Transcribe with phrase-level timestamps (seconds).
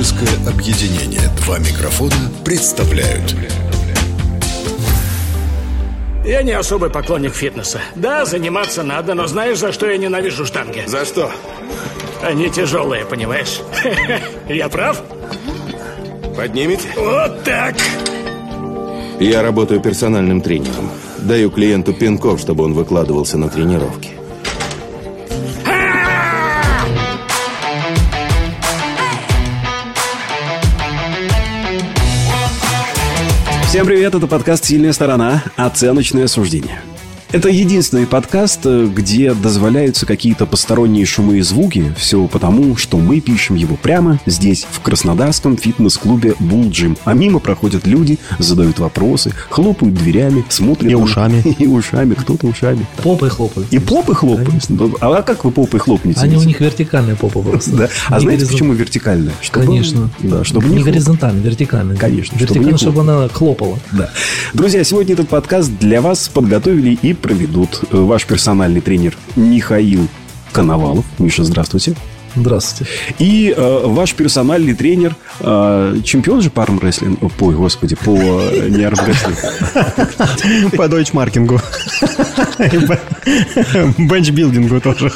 [0.00, 3.36] Творческое объединение «Два микрофона» представляют
[6.24, 7.80] Я не особый поклонник фитнеса.
[7.96, 10.84] Да, заниматься надо, но знаешь, за что я ненавижу штанги?
[10.86, 11.30] За что?
[12.22, 13.60] Они тяжелые, понимаешь?
[14.48, 15.02] Я прав?
[16.34, 16.88] Поднимете?
[16.96, 17.74] Вот так!
[19.18, 20.90] Я работаю персональным тренером.
[21.18, 24.19] Даю клиенту пинков, чтобы он выкладывался на тренировки.
[33.80, 35.42] Всем привет, это подкаст «Сильная сторона.
[35.56, 36.82] Оценочное суждение».
[37.32, 41.94] Это единственный подкаст, э, где дозволяются какие-то посторонние шумы и звуки.
[41.96, 46.98] Все потому, что мы пишем его прямо здесь, в краснодарском фитнес-клубе Bull Gym.
[47.04, 50.90] А мимо проходят люди, задают вопросы, хлопают дверями, смотрят...
[50.90, 51.40] И ушами.
[51.60, 52.84] И ушами, кто-то ушами.
[53.00, 53.72] Попой хлопают.
[53.72, 54.68] И попы хлопают.
[54.68, 56.20] Ну, А как вы попой хлопнете?
[56.22, 57.70] Они у них вертикальная попа просто.
[57.76, 57.88] Да.
[58.08, 59.34] А Не знаете, горизон- почему вертикальная?
[59.40, 60.10] Чтобы- Конечно.
[60.18, 61.94] Да, чтобы не не горизонтально, вертикально.
[61.94, 63.78] Конечно, Вертикально, чтобы она хлопала.
[63.92, 64.10] Да.
[64.52, 70.08] Друзья, сегодня этот подкаст для вас подготовили и проведут э, ваш персональный тренер Михаил
[70.52, 71.04] Коновалов.
[71.18, 71.94] Миша, здравствуйте.
[72.36, 72.90] Здравствуйте.
[73.18, 78.84] И э, ваш персональный тренер, э, чемпион же по армрестлингу, ой, господи, по э, не
[78.84, 81.60] армрестлингу, По дойчмаркингу.
[83.98, 85.12] Бенчбилдингу тоже.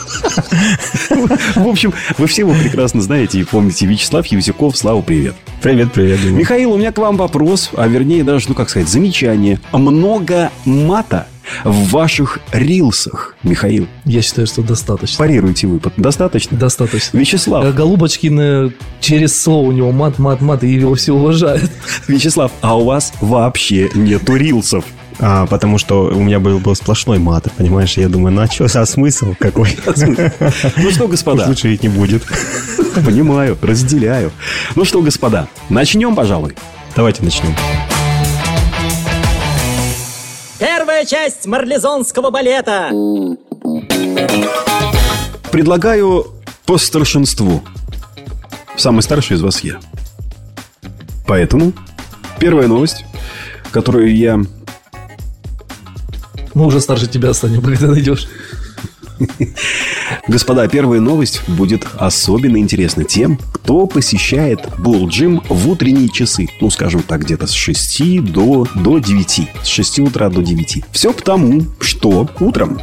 [1.54, 3.86] В общем, вы все его прекрасно знаете и помните.
[3.86, 5.34] Вячеслав Евсюков, Слава, привет.
[5.62, 6.24] Привет, привет.
[6.24, 9.60] Михаил, у меня к вам вопрос, а вернее даже, ну как сказать, замечание.
[9.72, 11.28] Много мата
[11.64, 13.86] в ваших рилсах, Михаил.
[14.04, 15.18] Я считаю, что достаточно.
[15.18, 15.80] Парируйте вы.
[15.96, 16.56] Достаточно?
[16.56, 17.16] Достаточно.
[17.18, 21.70] Вячеслав, Э, Голубочкин через слово у него мат, мат, мат, и его все уважают.
[22.08, 24.84] Вячеслав, а у вас вообще нету рилсов.
[25.20, 27.96] А, потому что у меня был, был сплошной мат, понимаешь?
[27.96, 29.76] Я думаю, ну а что, а смысл какой?
[30.76, 32.24] Ну что, господа, Лучше ведь не будет.
[33.06, 34.32] понимаю, разделяю.
[34.74, 36.54] Ну что, господа, начнем, пожалуй.
[36.96, 37.54] Давайте начнем.
[40.94, 42.88] Первая часть марлезонского балета.
[45.50, 46.26] Предлагаю
[46.66, 47.64] по старшинству.
[48.76, 49.80] Самый старший из вас я.
[51.26, 51.72] Поэтому
[52.38, 53.04] первая новость,
[53.72, 54.38] которую я...
[56.54, 58.28] Мы уже старше тебя станем, когда найдешь.
[60.28, 66.48] Господа, первая новость будет особенно интересна тем, кто посещает Bull Gym в утренние часы.
[66.60, 69.50] Ну, скажем так, где-то с 6 до, до 9.
[69.62, 70.84] С 6 утра до 9.
[70.92, 72.80] Все потому, что утром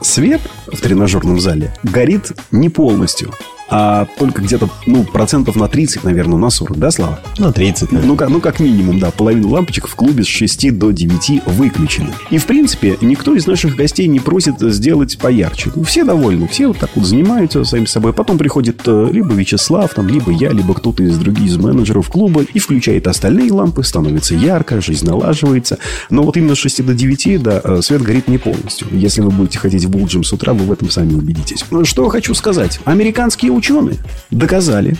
[0.00, 3.32] свет в тренажерном зале горит не полностью,
[3.68, 7.20] а только где-то, ну, процентов на 30, наверное, на 40, да, Слава?
[7.38, 8.08] Ну, 30, наверное.
[8.08, 12.10] Ну, как, ну, как минимум, да, половина лампочек в клубе с 6 до 9 выключены.
[12.30, 15.70] И, в принципе, никто из наших гостей не просит сделать поярче.
[15.74, 18.12] Ну, все довольны, все вот так вот занимаются сами собой.
[18.12, 22.42] Потом приходит э, либо Вячеслав, там, либо я, либо кто-то из других из менеджеров клуба
[22.42, 25.78] и включает остальные лампы, становится ярко, жизнь налаживается.
[26.10, 28.88] Но вот именно с 6 до 9, да, э, свет горит не полностью.
[28.90, 31.64] Если вы будете ходить в Булджим с утра, вы в этом сами убедитесь.
[31.84, 32.80] Что хочу сказать.
[32.84, 33.96] Американские ученые
[34.30, 34.96] доказали,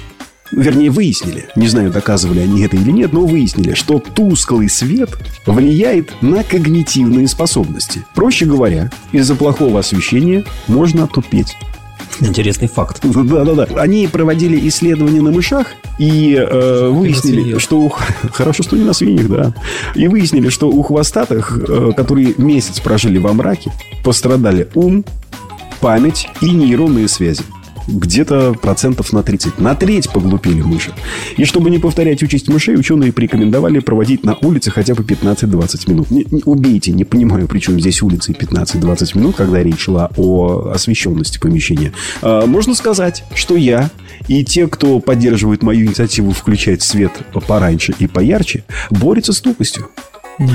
[0.52, 5.08] Вернее, выяснили, не знаю, доказывали они это или нет, но выяснили, что тусклый свет
[5.46, 8.04] влияет на когнитивные способности.
[8.14, 11.56] Проще говоря, из-за плохого освещения можно отупеть.
[12.20, 13.00] Интересный факт.
[13.02, 13.64] Да-да-да.
[13.80, 17.80] Они проводили исследования на мышах и э, выяснили, что...
[17.80, 17.88] у-
[18.32, 19.54] Хорошо, что не на свиньях, да.
[19.94, 23.72] И выяснили, что у хвостатых, э, которые месяц прожили во мраке,
[24.04, 25.02] пострадали ум,
[25.80, 27.42] память и нейронные связи.
[27.88, 29.58] Где-то процентов на 30.
[29.58, 30.92] На треть поглупели мыши.
[31.36, 36.10] И чтобы не повторять участь мышей, ученые порекомендовали проводить на улице хотя бы 15-20 минут.
[36.10, 40.10] Не, не- убейте, не понимаю, при чем здесь улицы и 15-20 минут, когда речь шла
[40.16, 41.92] о освещенности помещения.
[42.20, 43.90] А, можно сказать, что я
[44.28, 47.12] и те, кто поддерживает мою инициативу включать свет
[47.46, 49.88] пораньше и поярче, борются с тупостью.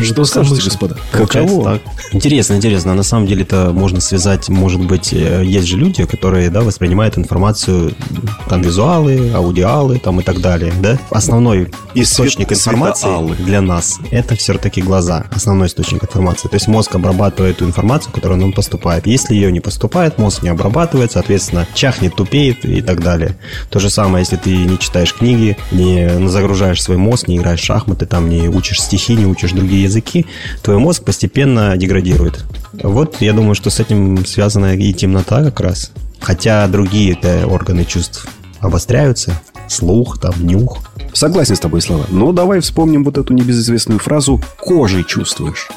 [0.04, 0.96] Что скажете, господа?
[1.12, 1.64] Каково?
[1.64, 1.82] так.
[2.12, 2.94] Интересно, интересно.
[2.96, 7.18] На самом деле это можно связать, может быть, э, есть же люди, которые, да, воспринимают
[7.18, 7.94] информацию,
[8.50, 10.98] там, визуалы, аудиалы, там, и так далее, да?
[11.10, 13.36] Основной И источник свет- информации светоалы.
[13.36, 16.48] для нас– это все-таки глаза, основной источник информации.
[16.48, 19.06] То есть мозг обрабатывает ту информацию, которая нам поступает.
[19.08, 23.38] Если ее не поступает, мозг не обрабатывает, соответственно, чахнет, тупеет и так далее.
[23.70, 27.64] То же самое, если ты не читаешь книги, не загружаешь свой мозг, не играешь в
[27.66, 30.26] шахматы, там, не учишь стихи, не учишь другие языки,
[30.64, 32.46] твой мозг постепенно деградирует.
[32.72, 35.92] Вот я думаю, что с этим связана и темнота как раз.
[36.22, 38.28] Хотя другие органы чувств
[38.62, 40.80] обостряются, слух, там, нюх.
[41.14, 42.06] Согласен с тобой, Слава.
[42.10, 45.68] Но давай вспомним вот эту небезызвестную фразу «кожей чувствуешь».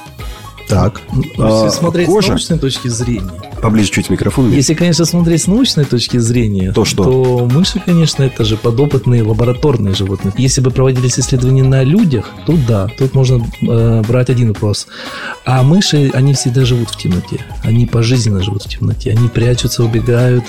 [0.71, 1.01] Так.
[1.39, 2.27] А, Если смотреть кожа?
[2.27, 3.31] с научной точки зрения.
[3.61, 4.51] Поближе чуть микрофон.
[4.53, 7.05] Если, конечно, смотреть с научной точки зрения, То что?
[7.05, 10.33] то мыши, конечно, это же подопытные лабораторные животные.
[10.39, 14.87] Если бы проводились исследования на людях, то да, тут можно э, брать один вопрос.
[15.45, 17.45] А мыши, они всегда живут в темноте.
[17.63, 19.11] Они пожизненно живут в темноте.
[19.11, 20.45] Они прячутся, убегают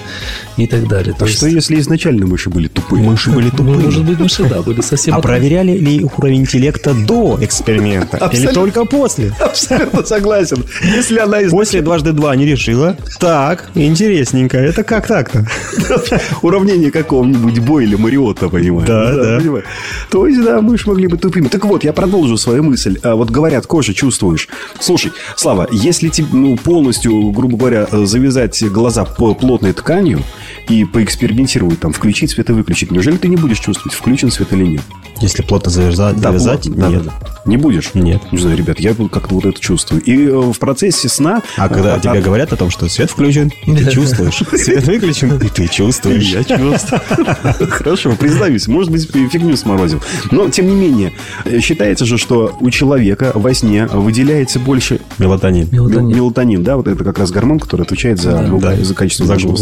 [0.55, 1.13] и так далее.
[1.19, 3.03] А что, если изначально мыши были тупые?
[3.03, 3.79] Мыши были Ну, тупые.
[3.79, 5.15] может быть, мыши, да, были совсем...
[5.15, 8.29] А проверяли ли их уровень интеллекта до эксперимента?
[8.31, 9.33] Или только после?
[9.39, 10.65] Абсолютно согласен.
[10.83, 12.97] Если она из После дважды два не решила.
[13.19, 14.57] Так, интересненько.
[14.57, 15.47] Это как так-то?
[16.41, 18.87] уравнения какого-нибудь Бойля Мариотта, понимаешь?
[18.87, 19.39] Да, да.
[19.39, 19.63] понимаю.
[20.09, 21.47] То есть, да, мыши могли быть тупыми.
[21.47, 22.99] Так вот, я продолжу свою мысль.
[23.03, 24.49] А Вот говорят, кожа чувствуешь.
[24.79, 30.23] Слушай, Слава, если тебе ну, полностью, грубо говоря, завязать глаза плотной тканью
[30.71, 34.65] и поэкспериментировать, там, включить свет и выключить, неужели ты не будешь чувствовать, включен свет или
[34.65, 34.81] нет?
[35.19, 36.81] Если плотно завязать, Да, завязать плотно.
[36.81, 37.03] Да, нет.
[37.03, 37.31] да, да.
[37.45, 37.91] Не будешь?
[37.93, 38.21] Нет.
[38.31, 40.01] Не знаю, ребят, я как-то вот это чувствую.
[40.03, 41.41] И э, в процессе сна...
[41.57, 44.41] А когда а, тебе говорят о том, что свет включен, и ты чувствуешь.
[44.55, 46.23] Свет выключен, и ты чувствуешь.
[46.23, 47.01] Я чувствую.
[47.69, 50.01] Хорошо, признаюсь, может быть, фигню сморозил.
[50.31, 51.13] Но, тем не менее,
[51.45, 55.67] э, считается же, что у человека во сне выделяется больше Мелатонин.
[55.71, 56.63] Мелатонин.
[56.63, 59.55] да, вот это как раз гормон, который отвечает за, Да, Да, за качество за нашего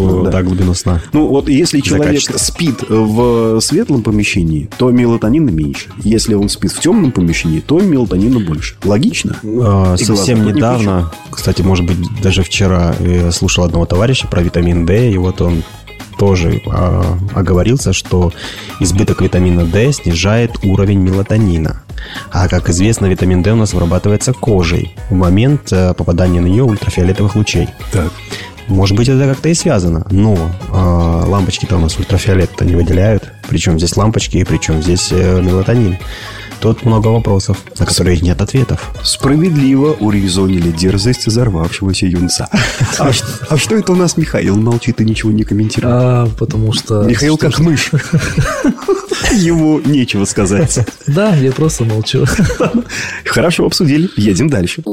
[0.73, 5.89] сна, Ну, вот если человек спит в светлом помещении, то мелатонина меньше.
[6.03, 8.75] Если он спит в темном помещении, то мелатонина больше.
[8.83, 9.35] Логично?
[9.43, 10.55] А, Совсем глаза.
[10.55, 15.41] недавно, кстати, может быть, даже вчера я слушал одного товарища про витамин D, и вот
[15.41, 15.63] он
[16.17, 18.33] тоже а, оговорился, что
[18.79, 21.81] избыток витамина D снижает уровень мелатонина.
[22.31, 26.63] А как известно, витамин D у нас вырабатывается кожей в момент э, попадания на нее
[26.63, 27.69] ультрафиолетовых лучей.
[27.91, 28.11] Так.
[28.69, 30.37] Может быть, это как-то и связано, но
[30.71, 33.31] а, лампочки-то у нас ультрафиолет-то не выделяют.
[33.49, 35.97] Причем здесь лампочки, и причем здесь э, мелатонин.
[36.59, 38.91] Тут много вопросов, на которые нет ответов.
[39.01, 42.47] Справедливо урезонили дерзость взорвавшегося юнца.
[42.99, 43.11] А,
[43.49, 45.95] а что это у нас Михаил молчит и ничего не комментирует?
[45.95, 47.03] А, потому что...
[47.03, 47.91] Михаил что- как мышь.
[49.33, 50.79] Ему нечего сказать.
[51.07, 52.25] Да, я просто молчу.
[53.25, 54.09] Хорошо, обсудили.
[54.17, 54.83] Едем дальше.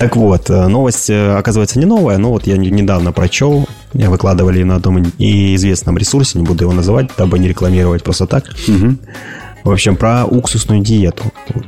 [0.00, 4.08] Так вот, э, новость, э, оказывается, не новая, но вот я не- недавно прочел, я
[4.08, 8.44] выкладывали на одном известном ресурсе, не буду его называть, дабы не рекламировать просто так.
[9.62, 11.24] В общем, про уксусную диету.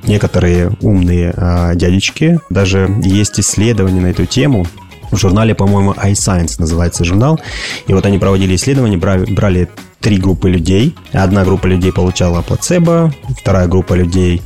[0.06, 4.66] Некоторые умные а, дядечки, даже есть исследования на эту тему.
[5.10, 7.38] В журнале, по-моему, iScience называется журнал.
[7.86, 9.68] И вот они проводили исследования, брали, брали
[10.02, 10.94] три группы людей.
[11.12, 14.42] Одна группа людей получала плацебо, вторая группа людей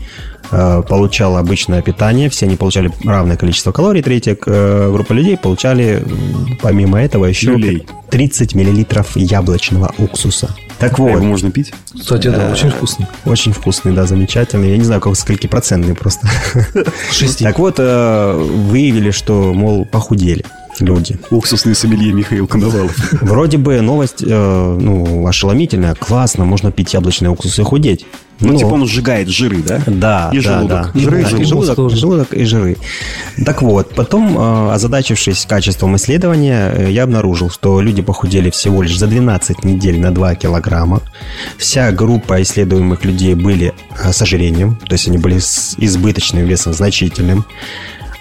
[0.51, 6.05] э, получала обычное питание, все они получали равное количество калорий, третья э, группа людей получали,
[6.63, 7.87] помимо этого, еще Люлей.
[8.11, 10.55] 30 миллилитров яблочного уксуса.
[10.79, 11.73] Так А вот, Его можно пить?
[11.99, 13.09] Кстати, да, очень вкусно.
[13.25, 14.71] очень вкусный, да, замечательный.
[14.71, 16.29] Я не знаю, как скольки процентный просто.
[17.11, 17.45] Шести.
[17.45, 20.45] Так вот, э, выявили, что, мол, похудели
[20.81, 21.19] люди.
[21.31, 22.95] Уксусный сомелье Михаил Коновалов.
[23.23, 25.95] Вроде бы новость, э, ну, ошеломительная.
[25.95, 28.05] Классно, можно пить яблочный уксус и худеть.
[28.39, 29.81] Ну, Но- типа он сжигает жиры, да?
[29.87, 30.91] Да, И да, желудок.
[30.93, 31.01] да.
[31.01, 31.41] Жиры Да, желудок.
[31.41, 31.97] и желудок, тоже.
[31.97, 32.77] желудок и жиры.
[33.47, 38.99] Так вот, потом, э, озадачившись качеством исследования, э, я обнаружил, что люди похудели всего лишь
[38.99, 41.01] за 12 недель на 2 килограмма.
[41.57, 43.73] Вся группа исследуемых людей были
[44.05, 47.47] э, с ожирением, то есть они были с избыточным весом значительным.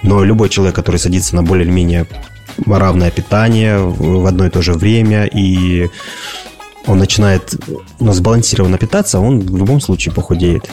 [0.02, 2.06] Но любой человек, который садится на более-менее
[2.66, 5.90] равное питание в одно и то же время и
[6.88, 7.56] он начинает
[8.00, 10.70] ну, сбалансированно питаться, он в любом случае похудеет.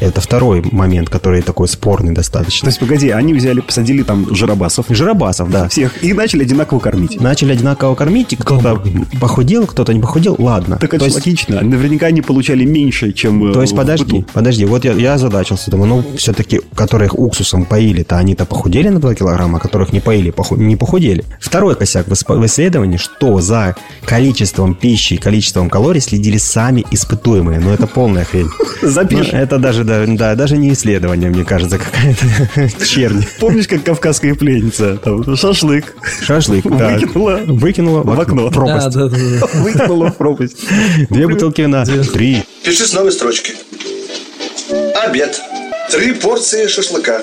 [0.00, 2.66] Это второй момент, который такой спорный То достаточно.
[2.68, 4.86] есть, погоди, они взяли, посадили там жиробасов.
[4.88, 5.68] Жиробасов, да.
[5.68, 6.02] Всех.
[6.02, 7.20] И начали одинаково кормить.
[7.20, 8.82] Начали одинаково кормить, и кто-то
[9.20, 10.76] похудел, кто-то не похудел, ладно.
[10.78, 11.60] Так это То есть- логично.
[11.62, 14.26] Наверняка они получали меньше, чем э, То есть, подожди, быту.
[14.32, 19.14] подожди, вот я, я озадачился, думаю, ну, все-таки, которых уксусом поили-то, они-то похудели на 2
[19.14, 21.24] килограмма, а которых не поили, поху- не похудели.
[21.40, 27.60] Второй косяк в исследовании, что за количеством пищи и количеством калорий следили сами испытуемые.
[27.60, 28.48] Ну, это полная хрень.
[28.82, 29.30] Запиши.
[29.32, 33.24] Ну, это даже, да, да, даже не исследование, мне кажется, какая-то чернь.
[33.40, 34.96] Помнишь, как кавказская пленница?
[34.96, 35.94] Там, шашлык.
[36.22, 36.98] Шашлык, да.
[36.98, 37.40] Выкинула.
[37.46, 38.50] Выкинула В окно.
[38.50, 38.90] пропасть.
[38.90, 39.46] Да, да, да.
[39.60, 40.56] Выкинула в пропасть.
[41.10, 41.84] Две бутылки вина.
[41.84, 42.42] Три.
[42.64, 43.54] Пиши с новой строчки.
[45.04, 45.40] Обед.
[45.90, 47.22] Три порции шашлыка.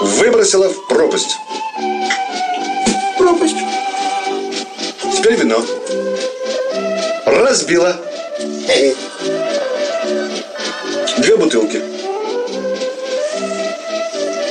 [0.00, 1.36] Выбросила в пропасть.
[3.18, 3.56] Пропасть.
[5.16, 5.62] Теперь вино.
[7.26, 7.96] Разбила.
[11.18, 11.80] Две бутылки.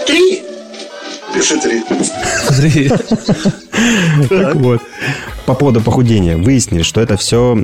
[0.08, 0.44] Три.
[1.34, 1.84] Пиши три.
[2.50, 2.92] Андрей.
[4.30, 4.82] Так вот.
[5.46, 6.36] По поводу похудения.
[6.36, 7.58] Выяснили, что это все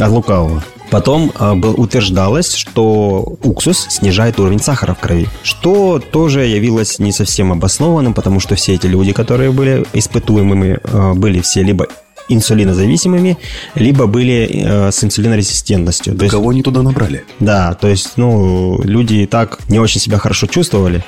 [0.00, 0.62] от лукавого.
[0.90, 7.12] Потом э, был, утверждалось, что уксус снижает уровень сахара в крови, что тоже явилось не
[7.12, 11.88] совсем обоснованным, потому что все эти люди, которые были испытуемыми, э, были все либо
[12.28, 13.38] инсулинозависимыми,
[13.74, 16.14] либо были э, с инсулинорезистентностью.
[16.18, 17.24] Есть, Кого они туда набрали?
[17.40, 21.02] да, то есть, ну, люди и так не очень себя хорошо чувствовали.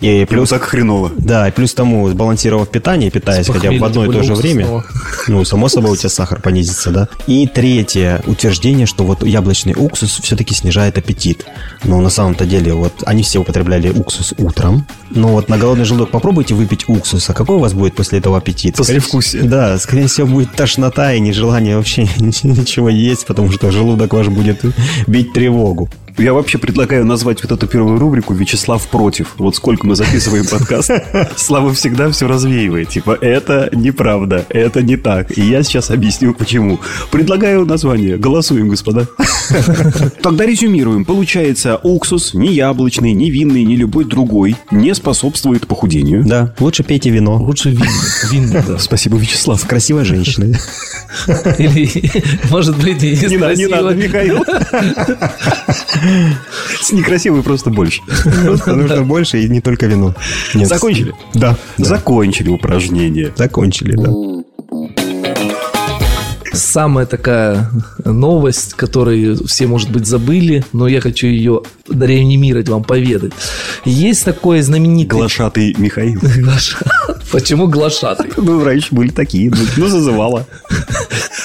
[0.00, 1.12] И Плюс плюс, так хреново.
[1.18, 4.82] да, и плюс тому, сбалансировав питание, питаясь хотя бы в одно и то же время,
[5.28, 7.08] ну, само собой, у тебя сахар понизится, да.
[7.26, 11.44] И третье утверждение, что вот яблочный уксус все-таки снижает аппетит.
[11.84, 14.86] Но на самом-то деле, вот они все употребляли уксус утром.
[15.10, 18.38] Но вот на голодный желудок попробуйте выпить уксус, а какой у вас будет после этого
[18.38, 18.76] аппетит?
[18.76, 19.42] Послевкусие.
[19.42, 24.64] Да, скорее всего, будет тошнота и нежелание вообще ничего есть, потому что желудок ваш будет
[25.06, 25.90] бить тревогу.
[26.20, 29.28] Я вообще предлагаю назвать вот эту первую рубрику «Вячеслав против».
[29.38, 30.90] Вот сколько мы записываем подкаст,
[31.36, 32.90] Слава всегда все развеивает.
[32.90, 35.38] Типа, это неправда, это не так.
[35.38, 36.78] И я сейчас объясню, почему.
[37.10, 38.18] Предлагаю название.
[38.18, 39.06] Голосуем, господа.
[40.22, 41.06] Тогда резюмируем.
[41.06, 46.22] Получается, уксус, ни яблочный, ни винный, ни любой другой, не способствует похудению.
[46.26, 47.42] Да, лучше пейте вино.
[47.42, 47.88] Лучше винный.
[48.30, 48.78] Винный, да.
[48.78, 49.58] Спасибо, Вячеслав.
[49.58, 50.54] С красивой женщиной.
[51.56, 51.90] Или,
[52.50, 53.94] может быть, и Не надо, не надо.
[53.94, 54.44] Михаил.
[56.80, 58.02] С некрасивой просто больше.
[58.46, 60.14] Потому что больше и не только вино.
[60.54, 60.68] Нет.
[60.68, 61.14] Закончили?
[61.34, 61.56] Да.
[61.78, 63.32] Закончили упражнение.
[63.36, 64.10] Закончили, да.
[66.52, 67.70] Самая такая
[68.04, 73.32] новость, которую все, может быть, забыли, но я хочу ее реанимировать, вам поведать.
[73.84, 75.18] Есть такой знаменитый...
[75.18, 76.18] Глашатый Михаил.
[76.38, 76.84] Глаша-
[77.30, 78.30] Почему глашатый?
[78.36, 79.50] Ну, раньше были такие.
[79.50, 80.46] ну, Ну, зазывала.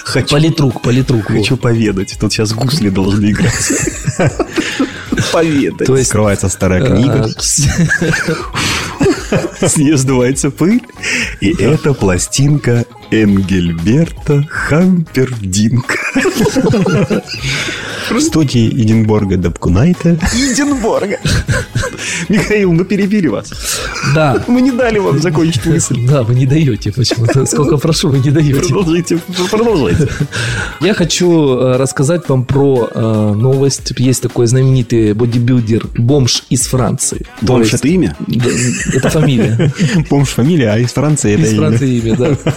[0.06, 1.26] Хочу, Политрук, политрук.
[1.28, 2.16] хочу поведать.
[2.20, 3.54] Тут сейчас гусли должны играть.
[5.32, 5.88] Поведать.
[5.88, 6.10] То есть...
[6.10, 7.28] Скрывается старая э, книга.
[9.62, 10.82] С нее сдувается пыль.
[11.42, 15.98] И это пластинка Энгельберта Хампердинка.
[18.20, 20.18] Студии Эдинбурга Дабкунайте.
[20.34, 21.20] Эдинбурга.
[22.30, 23.52] Михаил, ну перебили вас.
[24.14, 24.44] Да.
[24.48, 26.06] Мы не дали вам закончить мысль.
[26.08, 27.46] Да, вы не даете почему-то.
[27.46, 28.60] Сколько прошу, вы не даете.
[28.60, 29.20] Продолжайте,
[29.52, 30.08] продолжайте.
[30.82, 33.94] Я хочу э, рассказать вам про э, новость.
[33.98, 37.26] Есть такой знаменитый бодибилдер, бомж из Франции.
[37.42, 38.16] Бомж есть- это имя?
[38.94, 39.74] Это фамилия.
[40.10, 41.60] Помнишь фамилия, а из Франции это Из имя.
[41.62, 42.38] Франции имя, да.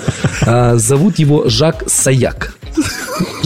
[0.47, 2.55] А, Зовут его Жак Саяк.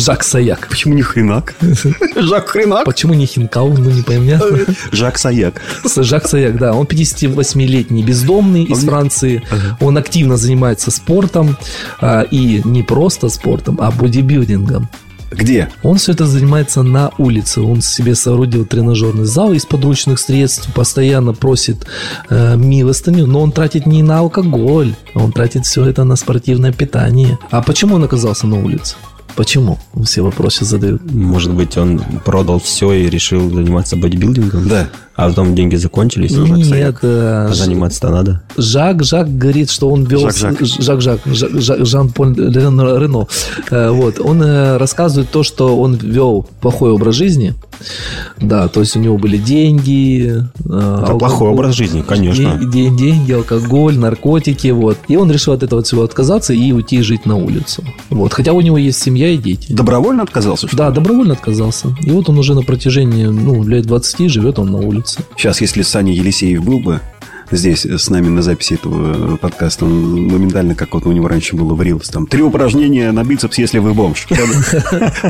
[0.03, 0.67] Жак Саяк.
[0.69, 1.55] Почему не Хренак?
[2.17, 2.85] Жак Хренак?
[2.85, 3.69] Почему не Хинкал?
[3.69, 4.59] Ну, не понятно.
[4.93, 5.55] Жак Саяк.
[5.97, 6.73] Жак Саяк, да.
[6.75, 9.43] Он 58-летний бездомный из Франции.
[9.81, 11.57] Он активно занимается спортом.
[12.01, 14.89] а, И не просто спортом, а бодибилдингом.
[15.31, 15.71] Где?
[15.83, 17.63] Он все это занимается на улице.
[17.63, 21.87] Он себе соорудил тренажерный зал из подручных средств, постоянно просит
[22.29, 26.73] э, милостыню, но он тратит не на алкоголь, а он тратит все это на спортивное
[26.73, 27.39] питание.
[27.51, 28.97] А почему он оказался на улице?
[29.37, 29.79] Почему?
[30.05, 31.11] Все вопросы задают.
[31.11, 34.69] Может быть, он продал все и решил заниматься бодибилдингом?
[34.69, 34.89] Да.
[35.15, 38.43] А потом деньги закончились, и Жак Нет, э, А заниматься-то надо.
[38.57, 40.21] Жак, Жак говорит, что он вел...
[40.23, 40.61] Жак-Жак.
[40.61, 42.99] Жак, Жак, Жак- Жан-Поль Рено.
[42.99, 43.27] Рено.
[43.71, 44.19] Э, Вот.
[44.21, 47.55] Он э, рассказывает то, что он вел плохой образ жизни.
[48.41, 50.43] Да, то есть у него были деньги.
[50.65, 52.59] Это плохой образ жизни, конечно.
[52.63, 54.69] Де- де- деньги, алкоголь, наркотики.
[54.69, 54.99] Вот.
[55.09, 57.83] И он решил от этого всего отказаться и уйти жить на улицу.
[58.11, 58.33] Вот.
[58.33, 59.73] Хотя у него есть семья и дети.
[59.73, 60.69] Добровольно отказался?
[60.69, 61.89] что Да, добровольно отказался.
[62.01, 65.12] И вот он уже на протяжении ну, лет 20 живет он на улице.
[65.37, 67.01] Сейчас, если Саня Елисеев был бы
[67.53, 71.75] здесь с нами на записи этого подкаста, он моментально, как вот у него раньше было
[71.75, 74.27] в там, три упражнения на бицепс, если вы бомж.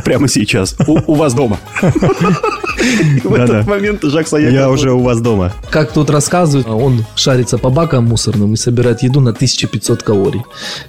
[0.04, 0.76] Прямо- сейчас.
[0.86, 1.58] У вас дома.
[3.24, 4.52] В этот момент Жак Саяк...
[4.52, 5.52] Я уже у вас дома.
[5.70, 10.42] Как тут рассказывают, он шарится по бакам мусорным и собирает еду на 1500 калорий.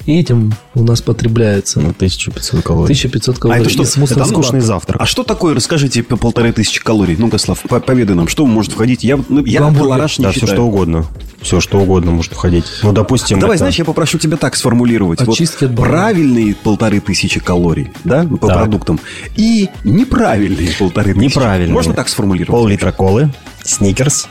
[0.05, 2.85] И этим у нас потребляется Ну, 1500 калорий.
[2.85, 3.61] 1500 А калорий.
[3.61, 3.83] это что?
[3.83, 5.01] Это скучный завтрак.
[5.01, 7.15] А что такое, расскажите, по полторы тысячи калорий?
[7.17, 9.03] Ну-ка, Слав, по- поведай нам, что может входить?
[9.03, 9.83] Я, ну, я Гамбургер.
[9.83, 11.05] колораж не Да, все что угодно.
[11.43, 12.65] Все что угодно может входить.
[12.83, 15.19] Ну, допустим, Давай, это- знаешь, я попрошу тебя так сформулировать.
[15.21, 15.93] Вот Очистки от банана.
[15.97, 18.57] правильные полторы тысячи калорий, да, по Так.
[18.59, 19.00] продуктам,
[19.35, 21.25] и неправильные полторы тысячи.
[21.25, 21.73] Неправильные.
[21.73, 22.50] Можно так сформулировать?
[22.59, 23.31] Пол-литра колы,
[23.63, 24.27] сникерс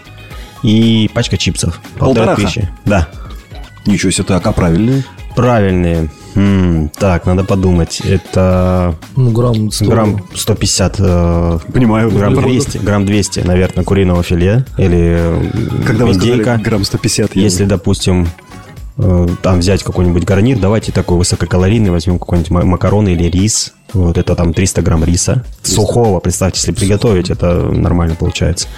[0.62, 1.81] и пачка чипсов.
[1.99, 2.40] Полторы Полтораха?
[2.42, 2.69] тысячи.
[2.87, 3.09] Да.
[3.85, 5.04] Ничего себе, так, а правильные?
[5.37, 6.11] Правильные.
[6.35, 8.01] М, так, надо подумать.
[8.05, 9.85] Это Ну, грамм 100.
[9.91, 12.11] грамм 150, э, Понимаю.
[12.11, 12.51] грамм углеводов.
[12.67, 15.51] 200, грамм 200, наверное, куриного филе или э,
[15.87, 16.57] Когда вы сказали индейка.
[16.65, 17.43] грамм 150, я...
[17.43, 18.29] Если, допустим,
[19.42, 23.73] там взять какой-нибудь гарнир, давайте такой высококалорийный, возьмем какой-нибудь ма- макароны или рис.
[23.92, 25.44] Вот это там 300 грамм риса.
[25.62, 28.68] Сухого, представьте, если приготовить, это нормально получается.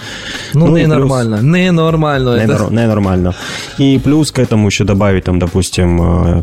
[0.54, 1.40] Ну, Ну, не плюс- нормально.
[1.42, 2.36] Не нормально.
[2.36, 2.54] Не, это.
[2.54, 3.34] нор- не нормально.
[3.78, 6.42] И плюс к этому еще добавить, там, допустим,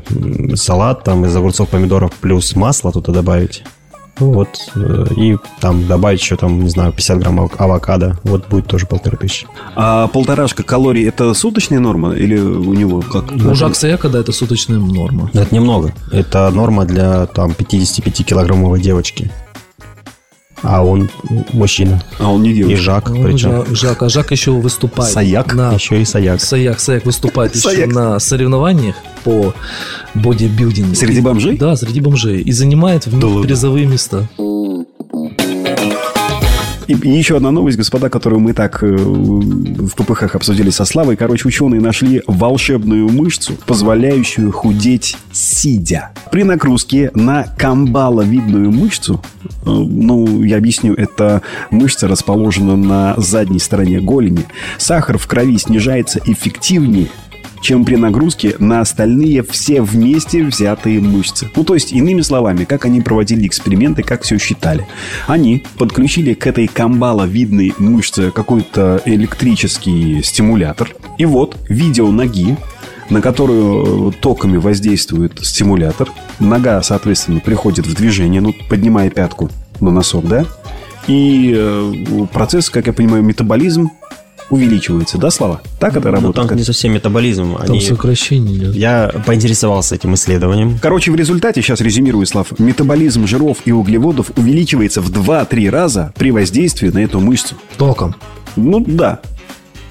[0.53, 3.63] э, салат там из огурцов, помидоров, плюс масло туда добавить.
[4.21, 4.47] Ну Вот.
[4.75, 8.17] э, И там добавить еще, там, не знаю, 50 грамм ав- авокадо.
[8.23, 9.47] Вот будет тоже полторы тысячи.
[9.75, 12.11] А полторашка калорий это суточная норма?
[12.13, 13.31] Или у него как?
[13.31, 15.29] У Жак Саякода это суточная норма.
[15.33, 15.93] Но это немного.
[16.11, 19.31] Это норма для, там, 55-килограммовой девочки.
[20.63, 21.09] А он
[21.53, 22.01] мужчина.
[22.19, 22.81] А он не И девушка.
[22.81, 23.49] Жак, Ну, причем.
[23.49, 25.11] Жа- Жак, а Жак еще выступает.
[25.11, 25.53] Саяк?
[25.55, 25.73] На...
[25.73, 26.39] Еще и Саяк.
[26.41, 29.53] Саяк, Саяк выступает еще на соревнованиях по
[30.13, 30.95] бодибилдингу.
[30.95, 31.57] Среди И- бомжей?
[31.57, 32.41] Да, среди бомжей.
[32.41, 34.27] И занимает в них призовые места.
[36.91, 41.15] И, и еще одна новость, господа, которую мы так э, в ППХ обсудили со Славой.
[41.15, 46.11] Короче, ученые нашли волшебную мышцу, позволяющую худеть сидя.
[46.31, 54.01] При нагрузке на камбаловидную мышцу, э, ну, я объясню, эта мышца расположена на задней стороне
[54.01, 54.45] голени,
[54.77, 57.07] сахар в крови снижается эффективнее,
[57.61, 61.49] чем при нагрузке на остальные все вместе взятые мышцы.
[61.55, 64.87] Ну, то есть, иными словами, как они проводили эксперименты, как все считали.
[65.27, 70.95] Они подключили к этой камбаловидной мышце какой-то электрический стимулятор.
[71.17, 72.57] И вот видео ноги,
[73.09, 76.09] на которую э, токами воздействует стимулятор.
[76.39, 79.49] Нога, соответственно, приходит в движение, ну, поднимая пятку
[79.79, 80.45] на носок, да?
[81.07, 81.93] И э,
[82.31, 83.91] процесс, как я понимаю, метаболизм
[84.51, 85.61] увеличивается, да, Слава?
[85.79, 86.35] Так это Ну, работает?
[86.35, 87.55] там Как- не совсем метаболизм.
[87.57, 87.81] Там Они...
[87.81, 88.75] сокращение идет.
[88.75, 90.77] Я поинтересовался этим исследованием.
[90.81, 96.31] Короче, в результате, сейчас резюмирую, Слав, метаболизм жиров и углеводов увеличивается в 2-3 раза при
[96.31, 97.55] воздействии на эту мышцу.
[97.77, 98.15] Током.
[98.55, 99.19] Ну, да.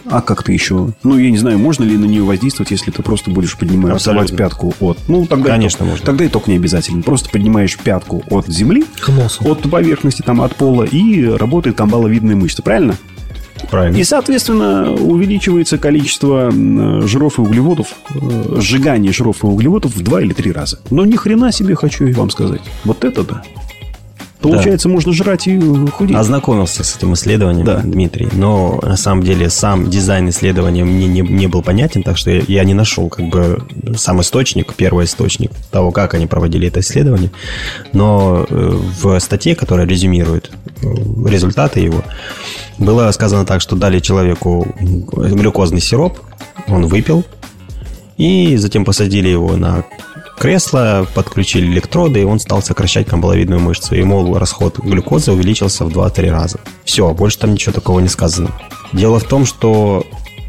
[0.07, 0.93] А как-то еще?
[1.05, 4.27] Ну, я не знаю, можно ли на нее воздействовать, если ты просто будешь поднимать Абсолютно.
[4.27, 4.99] вставать пятку от...
[5.09, 6.07] Ну, тогда Конечно, и ток, можно.
[6.07, 7.03] Тогда и ток не обязательно.
[7.03, 9.45] Просто поднимаешь пятку от земли, К носу.
[9.49, 12.61] от поверхности, там, от пола, и работает камбаловидная мышца.
[12.63, 12.97] Правильно?
[13.71, 13.97] Правильно.
[13.97, 16.51] И, соответственно, увеличивается количество
[17.07, 20.81] жиров и углеводов, э, сжигание жиров и углеводов в два или три раза.
[20.91, 22.61] Но ни хрена себе хочу вам сказать.
[22.85, 23.43] Вот это да.
[24.41, 26.17] Получается, можно жрать и э, худеть.
[26.17, 27.81] Ознакомился с этим исследованием, Да.
[27.81, 32.31] Дмитрий, но на самом деле сам дизайн исследования мне не, не был понятен, так что
[32.31, 33.63] я, я не нашел как бы
[33.97, 37.31] сам источник, первый источник того, как они проводили это исследование.
[37.93, 40.51] Но э, в статье, которая резюмирует
[40.83, 40.87] э,
[41.27, 42.03] результаты его,
[42.79, 46.19] было сказано так, что дали человеку глюкозный сироп,
[46.67, 47.25] он выпил,
[48.17, 49.85] и затем посадили его на
[50.41, 53.95] кресло, подключили электроды, и он стал сокращать камбаловидную мышцу.
[53.95, 56.59] И, мол, расход глюкозы увеличился в 2-3 раза.
[56.85, 58.51] Все, больше там ничего такого не сказано.
[58.93, 60.05] Дело в том, что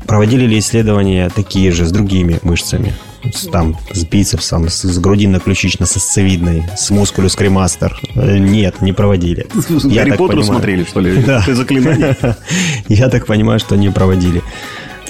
[0.07, 2.95] проводили ли исследования такие же с другими мышцами?
[3.33, 7.95] С- Там, с бицепсом, с, с грудинно-ключично-сосцевидной, с мускулюс кремастер.
[8.15, 9.45] Э, Нет, не проводили.
[9.83, 10.43] Я Гарри так Поттера понимаю.
[10.45, 11.21] смотрели, что ли?
[11.27, 11.41] Да.
[11.43, 12.17] Это заклинание.
[12.87, 14.41] Я так понимаю, что не проводили.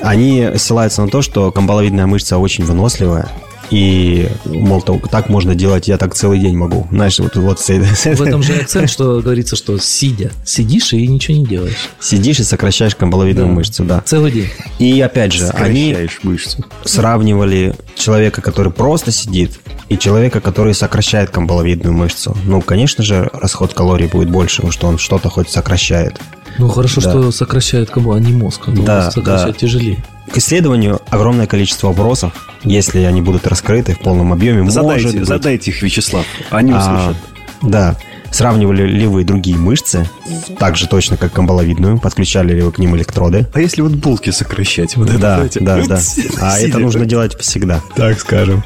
[0.02, 3.30] Они ссылаются на то, что камбаловидная мышца очень выносливая.
[3.71, 6.88] И, мол, то- так можно делать, я так целый день могу.
[6.91, 11.38] Знаешь, вот, вот с В этом же акцент, что говорится, что сидя, сидишь и ничего
[11.38, 11.89] не делаешь.
[11.99, 13.53] сидишь и сокращаешь камбаловидную Да.
[13.53, 14.01] мышцу, да.
[14.05, 14.49] Целый день.
[14.79, 16.63] И опять же, они мышцу.
[16.84, 19.51] сравнивали человека, который просто сидит,
[19.89, 22.36] и человека, который сокращает камбаловидную мышцу.
[22.45, 26.19] Ну, конечно же, расход калорий будет больше, потому что он что-то хоть сокращает.
[26.57, 27.09] Ну, хорошо, Да.
[27.09, 28.61] что сокращает кому, а не мозг.
[28.67, 29.59] А то Да, сокращать да.
[29.59, 30.03] тяжелее.
[30.31, 32.31] К исследованию огромное количество вопросов,
[32.63, 36.25] если они будут раскрыты в полном объеме, может Задайте, быть, задайте их, Вячеслав.
[36.51, 37.17] Они А, услышат.
[37.61, 37.97] да.
[38.33, 40.09] Сравнивали ли вы другие мышцы,
[40.57, 41.99] так же точно, как камбаловидную?
[41.99, 43.45] Подключали ли вы к ним электроды?
[43.53, 44.95] А если вот булки сокращать?
[44.95, 45.99] Вот это, Да, знаете, да, да.
[46.41, 48.63] А это нужно делать всегда, так скажем.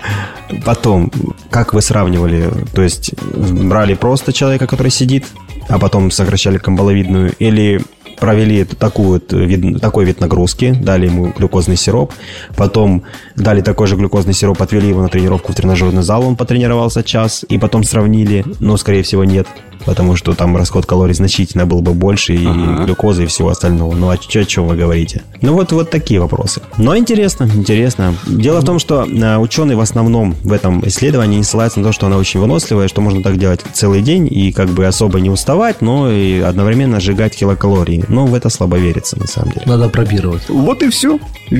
[0.65, 1.11] Потом,
[1.49, 2.47] как вы сравнивали?
[2.75, 5.25] То есть, брали просто человека, который сидит,
[5.67, 7.81] а потом сокращали камбаловидную, или
[8.19, 12.13] провели такую вид, такой вид нагрузки, дали ему глюкозный сироп,
[12.55, 13.03] потом
[13.35, 17.45] дали такой же глюкозный сироп, отвели его на тренировку в тренажерный зал, он потренировался час,
[17.47, 19.47] и потом сравнили, но, скорее всего, нет,
[19.85, 22.85] потому что там расход калорий значительно был бы больше, и Ага.
[22.85, 23.93] глюкозы, и всего остального.
[23.95, 25.21] Ну, а чё- о чем вы говорите?
[25.41, 26.61] Ну, вот, вот такие вопросы.
[26.77, 28.15] Но интересно, интересно.
[28.27, 32.07] Дело в том, что э, ученые в основном в этом исследовании ссылаются на то, что
[32.07, 35.81] она очень выносливая, что можно так делать целый день и как бы особо не уставать,
[35.81, 38.03] но и одновременно сжигать килокалории.
[38.07, 39.63] Но в это слабо верится, на самом деле.
[39.65, 40.43] Надо пробировать.
[40.49, 41.19] Вот и все.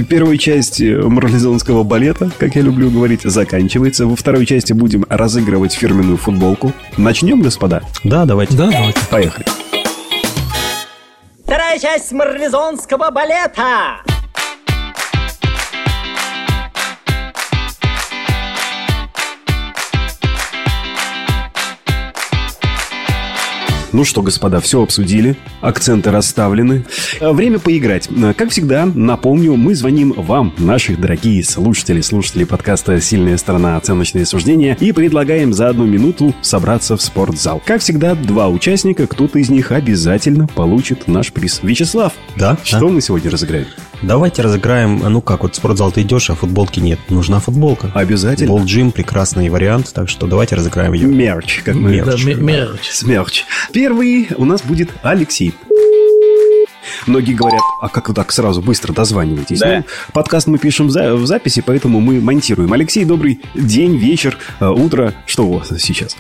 [0.09, 1.01] Первая часть э,
[1.65, 4.05] марлезонского балета, как я люблю говорить, заканчивается.
[4.05, 6.71] Во второй части будем разыгрывать фирменную футболку.
[6.97, 7.81] Начнем, господа?
[8.03, 8.55] Да, давайте.
[8.55, 8.99] Да, давайте.
[9.09, 9.45] Поехали.
[11.43, 14.14] Вторая часть марлезонского балета.
[23.95, 26.83] Ну что, господа, все обсудили, акценты расставлены.
[27.21, 28.09] Э, Время поиграть.
[28.09, 33.77] Э, Как всегда, напомню, мы звоним вам, наши дорогие слушатели, слушатели подкаста «Сильная сторона.
[33.77, 37.63] Оценочные суждения» и предлагаем за одну минуту собраться в спортзал.
[37.65, 41.61] Как всегда, два участника, кто-то из них обязательно получит наш приз.
[41.63, 42.57] Вячеслав, Да?
[42.65, 42.87] что Да.
[42.87, 43.67] мы сегодня разыграем?
[44.01, 46.99] Давайте разыграем, ну как, вот в спортзал ты идешь, а футболки нет.
[47.09, 47.91] Нужна футболка.
[47.93, 48.49] Обязательно.
[48.49, 51.07] Болджим прекрасный вариант, так что давайте разыграем ее.
[51.07, 52.01] Мерч, как мы...
[52.01, 52.89] Да, ме- мерч.
[52.89, 53.43] Смерч.
[53.71, 55.53] Первый у нас будет Алексей.
[57.07, 59.59] Многие говорят, а как вы так сразу быстро дозваниваетесь?
[59.59, 59.77] Да.
[59.77, 62.71] Ну, подкаст мы пишем за- в записи, поэтому мы монтируем.
[62.73, 65.13] Алексей, добрый день, вечер, э, утро.
[65.25, 66.15] Что у вас сейчас?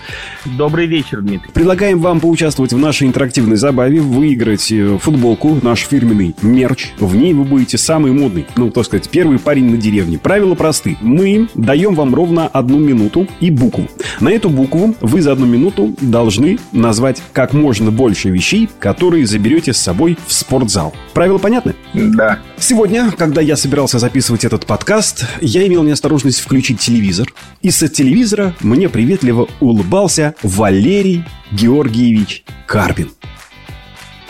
[0.45, 1.51] Добрый вечер, Дмитрий.
[1.53, 6.91] Предлагаем вам поучаствовать в нашей интерактивной забаве, выиграть э, футболку, наш фирменный мерч.
[6.99, 10.17] В ней вы будете самый модный, ну, так сказать, первый парень на деревне.
[10.17, 10.97] Правила просты.
[11.01, 13.87] Мы даем вам ровно одну минуту и букву.
[14.19, 19.73] На эту букву вы за одну минуту должны назвать как можно больше вещей, которые заберете
[19.73, 20.33] с собой в
[20.65, 20.93] спортзал.
[21.13, 21.75] Правила понятны?
[21.93, 22.39] Да.
[22.59, 27.31] Сегодня, когда я собирался записывать этот подкаст, я имел неосторожность включить телевизор.
[27.61, 33.11] И с телевизора мне приветливо улыбался Валерий Георгиевич Карпин.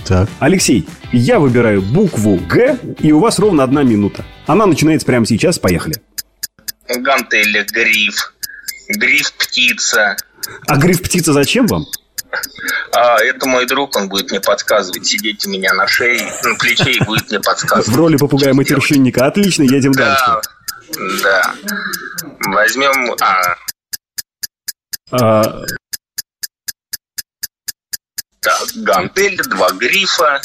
[0.06, 0.30] Так.
[0.40, 4.24] Алексей, я выбираю букву Г, и у вас ровно одна минута.
[4.46, 5.58] Она начинается прямо сейчас.
[5.58, 5.96] Поехали.
[6.88, 8.34] Гантели, гриф.
[8.90, 10.16] Гриф птица.
[10.68, 11.86] А гриф птица зачем вам?
[12.92, 16.92] А, это мой друг, он будет мне подсказывать, сидеть у меня на шее, на плече
[16.92, 17.88] и будет мне подсказывать.
[17.88, 18.72] В роли попугая что делать.
[18.72, 19.26] матершинника.
[19.26, 20.24] Отлично, едем дальше.
[20.26, 20.42] Да,
[21.24, 21.56] да.
[22.48, 23.16] Возьмем...
[23.22, 23.56] А,
[25.12, 25.64] А,
[28.76, 30.42] гантель, два грифа.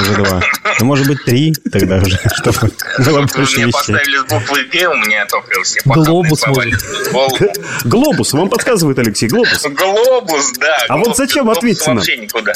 [0.00, 0.42] Уже два.
[0.80, 4.64] Ну, может быть, три тогда уже, чтобы было Вот вы больше мне поставили с буквы
[4.64, 6.42] Г, у меня только все Глобус
[7.84, 9.62] глобус, вам подсказывает Алексей, глобус.
[9.62, 10.76] Глобус, да.
[10.88, 11.46] А вот зачем?
[11.46, 11.96] Нам.
[11.96, 12.52] Вообще никуда.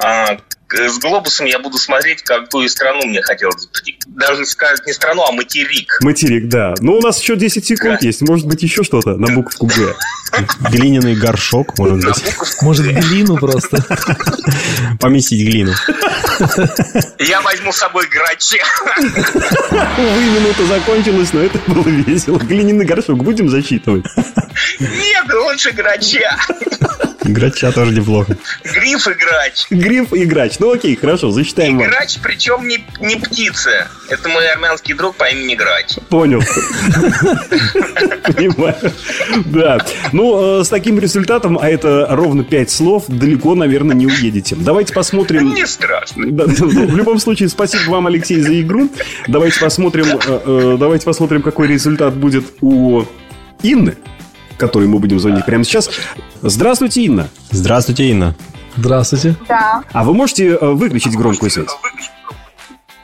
[0.00, 3.72] А, к- с глобусом я буду смотреть, какую страну мне хотелось бы.
[4.06, 5.98] Даже сказать не страну, а материк.
[6.02, 6.74] Материк, да.
[6.80, 8.20] Ну, у нас еще 10 секунд есть.
[8.22, 9.94] Может быть, еще что-то на букву Г.
[10.70, 12.22] Глиняный горшок, может быть.
[12.62, 13.78] Может, глину просто.
[15.00, 15.72] Поместить глину.
[17.18, 18.58] Я возьму с собой грача.
[19.70, 22.38] Увы, минута закончилась, но это было весело.
[22.38, 24.04] Глиняный горшок будем засчитывать?
[24.80, 26.36] Нет, лучше грача.
[27.28, 28.36] Грача тоже неплохо.
[28.64, 29.66] Гриф и грач.
[29.70, 30.58] Гриф и грач.
[30.58, 31.88] Ну окей, хорошо, засчитаем вам.
[31.88, 33.88] Грач, причем не, не птица.
[34.08, 35.96] Это мой армянский друг по имени Грач.
[36.08, 36.40] Понял.
[38.34, 38.92] Понимаю.
[39.46, 39.78] Да.
[40.12, 44.56] Ну, э, с таким результатом, а это ровно 5 слов, далеко, наверное, не уедете.
[44.58, 45.54] Давайте посмотрим...
[45.54, 46.24] Не страшно.
[46.24, 48.90] В любом случае, спасибо вам, Алексей, за игру.
[49.26, 53.04] Давайте посмотрим, э, э, давайте посмотрим, какой результат будет у
[53.62, 53.96] Инны,
[54.58, 55.88] которой мы будем звонить прямо сейчас.
[56.42, 57.28] Здравствуйте, Инна.
[57.50, 58.34] Здравствуйте, Инна.
[58.76, 59.34] Здравствуйте.
[59.48, 59.82] Да.
[59.92, 61.70] А вы можете э, выключить громкую связь?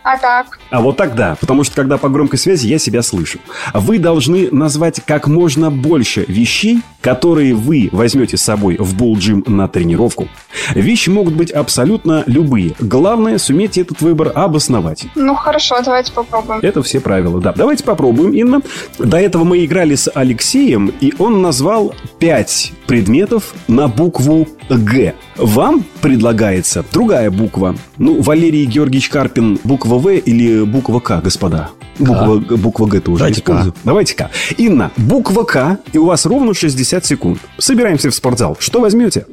[0.03, 0.59] А так?
[0.75, 3.39] А вот тогда, потому что когда по громкой связи я себя слышу.
[3.75, 9.69] Вы должны назвать как можно больше вещей, которые вы возьмете с собой в булджим на
[9.69, 10.27] тренировку.
[10.75, 12.75] Вещи могут быть абсолютно любые.
[12.81, 15.07] Главное, суметь этот выбор обосновать.
[15.15, 16.59] Ну хорошо, давайте попробуем.
[16.61, 17.53] Это все правила, да.
[17.53, 18.61] Давайте попробуем, Инна.
[18.99, 25.15] До этого мы играли с Алексеем, и он назвал пять предметов на букву Г.
[25.37, 27.77] Вам предлагается другая буква.
[27.99, 31.71] Ну, Валерий Георгиевич Карпин, буква В или буква К, господа?
[31.99, 33.45] Буква, Г- буква Г ты уже Давайте К.
[33.51, 33.73] используй.
[33.85, 34.31] Давайте К.
[34.59, 37.41] Инна, буква К, и у вас ровно 60 секунд.
[37.59, 38.57] Собираемся в спортзал.
[38.61, 39.27] Что возьмете?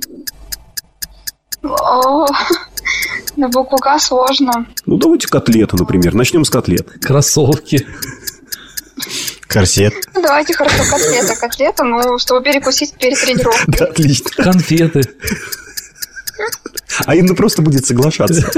[1.63, 2.25] О,
[3.35, 4.65] на букву К сложно.
[4.85, 6.13] Ну, давайте котлету, например.
[6.13, 6.87] Начнем с котлет.
[7.01, 7.85] Кроссовки.
[9.47, 9.93] Корсет.
[10.15, 11.35] Ну, давайте хорошо, котлета.
[11.35, 13.65] Котлета, ну, чтобы перекусить перед тренировкой.
[13.77, 14.29] Да, отлично.
[14.43, 15.01] Конфеты.
[17.05, 18.49] А Инна просто будет соглашаться.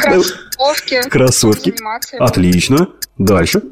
[0.00, 1.02] Кроссовки.
[1.08, 1.74] Кроссовки.
[2.18, 2.88] Отлично.
[3.18, 3.62] Дальше.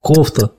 [0.00, 0.52] Кофта.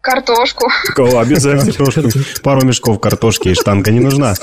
[0.00, 0.70] Картошку.
[0.98, 2.22] О, обязательно.
[2.42, 4.34] Пару мешков картошки и штанга не нужна.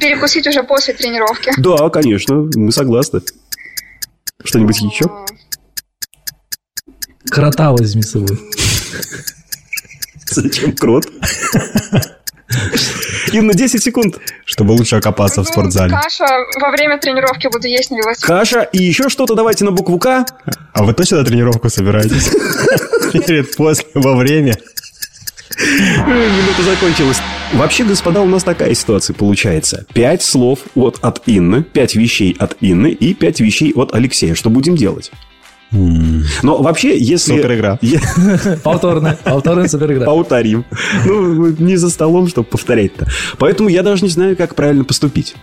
[0.00, 1.52] Перекусить уже после тренировки.
[1.56, 3.20] Да, конечно, мы согласны.
[4.44, 5.04] Что-нибудь еще?
[7.30, 8.38] Крота возьми с собой.
[10.30, 11.06] Зачем крот?
[13.32, 14.18] Инна, 10 секунд.
[14.44, 15.90] Чтобы лучше окопаться в Ну, спортзале.
[15.90, 16.26] Каша
[16.60, 18.26] во время тренировки буду есть на велосипеде.
[18.26, 20.24] Каша и еще что-то давайте на букву К.
[20.72, 22.30] А вы точно на тренировку собираетесь?
[23.12, 24.54] Перед, после, во время?
[25.58, 27.18] Минута закончилась.
[27.54, 29.86] Вообще, господа, у нас такая ситуация получается.
[29.94, 34.34] Пять слов от, от Инны, пять вещей от Инны и пять вещей от Алексея.
[34.34, 35.10] Что будем делать?
[36.42, 37.36] Но вообще, если...
[37.36, 37.78] Супер игра.
[38.64, 40.06] Повторная, повторная супер игра.
[40.06, 40.64] Повторим.
[41.04, 43.06] Ну, не за столом, чтобы повторять-то.
[43.38, 45.36] Поэтому я даже не знаю, как правильно поступить.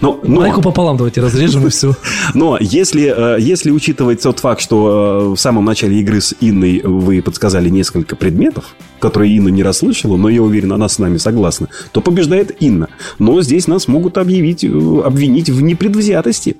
[0.00, 1.94] Но, но, Майку пополам давайте разрежем и все.
[2.34, 6.80] но если, э, если учитывать тот факт, что э, в самом начале игры с Инной
[6.84, 11.68] вы подсказали несколько предметов, которые Инна не расслышала, но я уверен, она с нами согласна,
[11.92, 12.88] то побеждает Инна.
[13.18, 16.56] Но здесь нас могут объявить, э, обвинить в непредвзятости.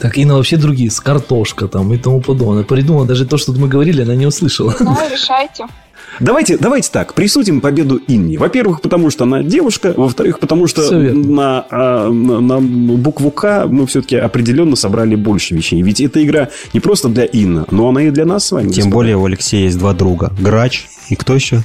[0.00, 2.64] Так, Инна вообще другие, с картошка там и тому подобное.
[2.64, 4.74] Придумала даже то, что мы говорили, она не услышала.
[4.80, 5.66] Ну, решайте.
[6.18, 8.36] Давайте, давайте так, присудим победу Инне.
[8.38, 9.94] Во-первых, потому что она девушка.
[9.96, 15.80] Во-вторых, потому что на, а, на, на букву К мы все-таки определенно собрали больше вещей.
[15.82, 18.68] Ведь эта игра не просто для Инны, но она и для нас с вами.
[18.68, 18.94] Тем господа.
[18.94, 20.32] более у Алексея есть два друга.
[20.38, 21.62] Грач и кто еще?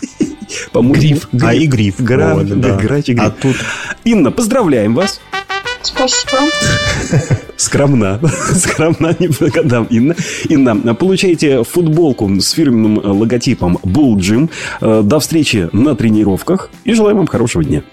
[0.71, 1.28] По-моему, Гриф.
[1.41, 2.00] А, и Гриф.
[2.00, 2.78] Гра- Вот, да.
[2.78, 3.26] Грач и Гриф.
[3.26, 3.56] А тут
[4.04, 5.19] Инна, поздравляем вас.
[5.86, 6.50] Спасибо.
[7.58, 8.19] Скромна.
[8.56, 10.15] Скромна не по годам, Инна.
[10.50, 14.50] Инна, получаете футболку с фирменным логотипом Bull Gym.
[14.82, 16.69] Э, До встречи на тренировках.
[16.84, 17.84] И желаем вам хорошего дня.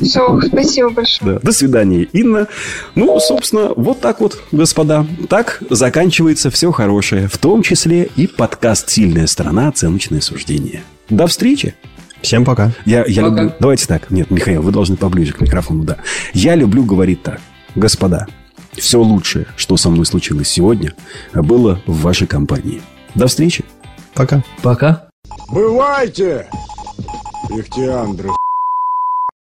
[0.00, 1.34] Все, спасибо большое.
[1.34, 1.40] Да.
[1.40, 2.46] До свидания, Инна.
[2.94, 5.06] Ну, собственно, вот так вот, господа.
[5.28, 7.28] Так заканчивается все хорошее.
[7.28, 9.68] В том числе и подкаст «Сильная сторона.
[9.68, 10.82] Оценочное суждение».
[11.08, 11.74] До встречи.
[12.22, 12.72] Всем пока.
[12.84, 13.42] Я, я Пока.
[13.42, 13.52] люблю...
[13.60, 14.10] Давайте так.
[14.10, 15.96] Нет, Михаил, вы должны поближе к микрофону, да.
[16.32, 17.40] Я люблю говорить так.
[17.74, 18.26] Господа,
[18.72, 20.94] все лучшее, что со мной случилось сегодня,
[21.32, 22.82] было в вашей компании.
[23.14, 23.64] До встречи.
[24.14, 24.42] Пока.
[24.62, 25.08] Пока.
[25.50, 26.46] Бывайте,
[27.50, 28.30] Ихтиандры.